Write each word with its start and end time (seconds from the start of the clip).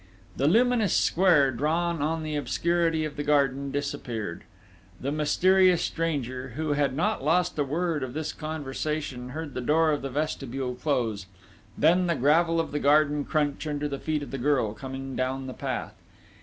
The 0.35 0.47
luminous 0.47 0.95
square, 0.95 1.51
drawn 1.51 2.01
on 2.01 2.23
the 2.23 2.35
obscurity 2.35 3.05
of 3.05 3.17
the 3.17 3.23
garden, 3.23 3.69
disappeared. 3.69 4.45
The 4.99 5.11
mysterious 5.11 5.83
stranger, 5.83 6.53
who 6.55 6.73
had 6.73 6.95
not 6.95 7.23
lost 7.23 7.59
a 7.59 7.63
word 7.63 8.01
of 8.01 8.15
this 8.15 8.33
conversation, 8.33 9.29
heard 9.29 9.53
the 9.53 9.61
door 9.61 9.91
of 9.91 10.01
the 10.01 10.09
vestibule 10.09 10.73
close, 10.73 11.27
then 11.77 12.07
the 12.07 12.15
gravel 12.15 12.59
of 12.59 12.71
the 12.71 12.79
garden 12.79 13.25
crunch 13.25 13.67
under 13.67 13.87
the 13.87 13.99
feet 13.99 14.23
of 14.23 14.31
the 14.31 14.39
girl 14.39 14.73
coming 14.73 15.15
down 15.15 15.45
the 15.45 15.53
path. 15.53 15.93